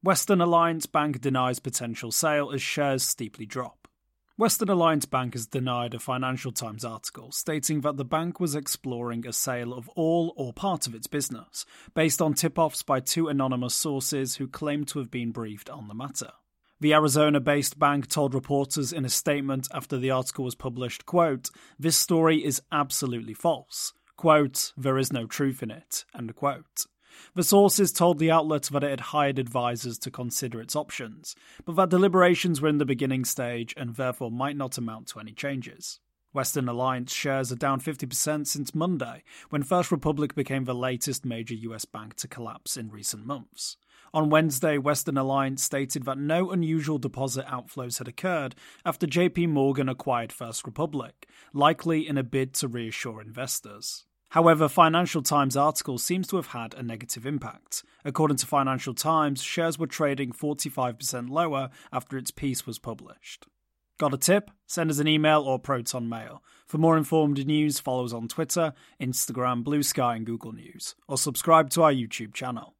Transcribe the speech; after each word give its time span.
Western 0.00 0.40
Alliance 0.40 0.86
Bank 0.86 1.20
denies 1.20 1.58
potential 1.58 2.12
sale 2.12 2.52
as 2.52 2.62
shares 2.62 3.02
steeply 3.02 3.44
drop. 3.46 3.88
Western 4.36 4.68
Alliance 4.68 5.06
Bank 5.06 5.34
has 5.34 5.48
denied 5.48 5.92
a 5.92 5.98
Financial 5.98 6.52
Times 6.52 6.84
article 6.84 7.32
stating 7.32 7.80
that 7.80 7.96
the 7.96 8.04
bank 8.04 8.38
was 8.38 8.54
exploring 8.54 9.26
a 9.26 9.32
sale 9.32 9.74
of 9.74 9.88
all 9.96 10.32
or 10.36 10.52
part 10.52 10.86
of 10.86 10.94
its 10.94 11.08
business, 11.08 11.66
based 11.94 12.22
on 12.22 12.34
tip 12.34 12.60
offs 12.60 12.84
by 12.84 13.00
two 13.00 13.26
anonymous 13.26 13.74
sources 13.74 14.36
who 14.36 14.46
claimed 14.46 14.86
to 14.86 15.00
have 15.00 15.10
been 15.10 15.32
briefed 15.32 15.68
on 15.68 15.88
the 15.88 15.94
matter. 15.94 16.30
The 16.78 16.94
Arizona 16.94 17.40
based 17.40 17.76
bank 17.80 18.06
told 18.06 18.34
reporters 18.34 18.92
in 18.92 19.04
a 19.04 19.08
statement 19.08 19.66
after 19.74 19.98
the 19.98 20.12
article 20.12 20.44
was 20.44 20.54
published, 20.54 21.06
quote, 21.06 21.50
This 21.76 21.96
story 21.96 22.44
is 22.44 22.62
absolutely 22.70 23.34
false. 23.34 23.92
Quote, 24.16 24.72
There 24.76 24.96
is 24.96 25.12
no 25.12 25.26
truth 25.26 25.60
in 25.60 25.72
it. 25.72 26.04
End 26.16 26.36
quote. 26.36 26.86
The 27.34 27.42
sources 27.42 27.92
told 27.92 28.18
the 28.18 28.30
outlet 28.30 28.64
that 28.72 28.84
it 28.84 28.90
had 28.90 29.00
hired 29.00 29.38
advisors 29.38 29.98
to 30.00 30.10
consider 30.10 30.60
its 30.60 30.76
options, 30.76 31.34
but 31.64 31.76
that 31.76 31.90
deliberations 31.90 32.60
were 32.60 32.68
in 32.68 32.78
the 32.78 32.84
beginning 32.84 33.24
stage 33.24 33.74
and 33.76 33.94
therefore 33.94 34.30
might 34.30 34.56
not 34.56 34.78
amount 34.78 35.08
to 35.08 35.20
any 35.20 35.32
changes. 35.32 36.00
Western 36.32 36.68
Alliance 36.68 37.12
shares 37.12 37.50
are 37.50 37.56
down 37.56 37.80
50% 37.80 38.46
since 38.46 38.74
Monday, 38.74 39.24
when 39.48 39.62
First 39.62 39.90
Republic 39.90 40.34
became 40.34 40.64
the 40.64 40.74
latest 40.74 41.24
major 41.24 41.54
US 41.54 41.84
bank 41.84 42.14
to 42.16 42.28
collapse 42.28 42.76
in 42.76 42.90
recent 42.90 43.24
months. 43.24 43.76
On 44.12 44.30
Wednesday, 44.30 44.78
Western 44.78 45.18
Alliance 45.18 45.62
stated 45.62 46.04
that 46.04 46.18
no 46.18 46.50
unusual 46.50 46.98
deposit 46.98 47.46
outflows 47.46 47.98
had 47.98 48.08
occurred 48.08 48.54
after 48.84 49.06
JP 49.06 49.48
Morgan 49.48 49.88
acquired 49.88 50.32
First 50.32 50.64
Republic, 50.64 51.28
likely 51.52 52.06
in 52.06 52.16
a 52.16 52.22
bid 52.22 52.54
to 52.54 52.68
reassure 52.68 53.20
investors. 53.20 54.04
However, 54.30 54.68
Financial 54.68 55.22
Times 55.22 55.56
article 55.56 55.96
seems 55.98 56.28
to 56.28 56.36
have 56.36 56.48
had 56.48 56.74
a 56.74 56.82
negative 56.82 57.24
impact. 57.24 57.82
According 58.04 58.36
to 58.38 58.46
Financial 58.46 58.94
Times, 58.94 59.42
shares 59.42 59.78
were 59.78 59.86
trading 59.86 60.32
45% 60.32 61.30
lower 61.30 61.70
after 61.92 62.18
its 62.18 62.30
piece 62.30 62.66
was 62.66 62.78
published. 62.78 63.46
Got 63.98 64.14
a 64.14 64.18
tip? 64.18 64.50
Send 64.66 64.90
us 64.90 65.00
an 65.00 65.08
email 65.08 65.40
or 65.42 65.58
Proton 65.58 66.08
Mail. 66.08 66.42
For 66.66 66.78
more 66.78 66.96
informed 66.96 67.44
news, 67.46 67.80
follow 67.80 68.04
us 68.04 68.12
on 68.12 68.28
Twitter, 68.28 68.74
Instagram, 69.00 69.64
Blue 69.64 69.82
Sky, 69.82 70.14
and 70.14 70.24
Google 70.24 70.52
News, 70.52 70.94
or 71.08 71.18
subscribe 71.18 71.70
to 71.70 71.82
our 71.82 71.92
YouTube 71.92 72.32
channel. 72.32 72.74